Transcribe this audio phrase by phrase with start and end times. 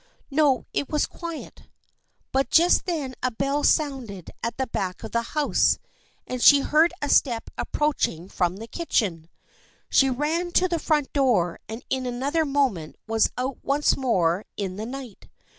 [0.31, 1.67] No, it was quiet.
[2.31, 5.77] But just then a bell sounded at the back of the house
[6.25, 9.29] and she heard a step approach ing from the kitchen.
[9.91, 14.77] She ran to the front door and in another moment was out once more in
[14.77, 15.29] the night.